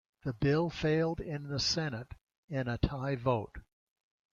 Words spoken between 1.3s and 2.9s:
the Senate in a